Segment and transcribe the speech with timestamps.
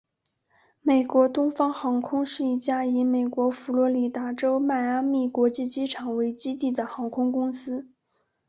[0.81, 7.87] 美国东方航空是一家以美国佛罗里达州迈阿密国际机场为基地的航空公司。